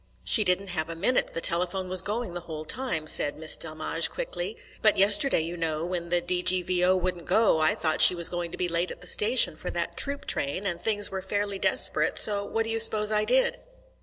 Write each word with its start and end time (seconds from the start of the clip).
"She 0.23 0.43
didn't 0.43 0.69
have 0.69 0.89
a 0.89 0.95
minute; 0.95 1.29
the 1.35 1.41
telephone 1.41 1.87
was 1.87 2.01
going 2.01 2.33
the 2.33 2.39
whole 2.49 2.65
time," 2.65 3.05
said 3.05 3.35
Miss 3.37 3.55
Delmege 3.55 4.09
quickly. 4.09 4.57
"But 4.81 4.97
yesterday, 4.97 5.41
you 5.41 5.55
know, 5.55 5.85
when 5.85 6.09
the 6.09 6.21
D.G.V.O. 6.21 6.95
wouldn't 6.95 7.25
go, 7.27 7.59
I 7.59 7.75
thought 7.75 8.01
she 8.01 8.15
was 8.15 8.27
going 8.27 8.49
to 8.51 8.57
be 8.57 8.67
late 8.67 8.89
at 8.89 9.01
the 9.01 9.05
station 9.05 9.55
for 9.55 9.69
that 9.69 9.97
troop 9.97 10.25
train, 10.25 10.65
and 10.65 10.81
things 10.81 11.11
were 11.11 11.21
fairly 11.21 11.59
desperate, 11.59 12.17
so 12.17 12.43
what 12.43 12.63
d'you 12.63 12.79
suppose 12.79 13.11
I 13.11 13.25
did?" 13.25 13.59